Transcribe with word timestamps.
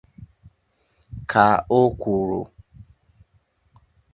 ka 1.31 1.47
o 1.79 1.81
kwuru. 1.99 2.41